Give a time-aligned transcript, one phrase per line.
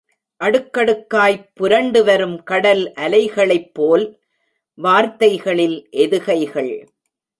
[0.41, 4.07] அடுக்கடுக்காய்ப் புரண்டுவரும் கடல் அலைகளைப் போல்
[4.77, 6.73] வார்த்தைகளில் எதுகைகள்...!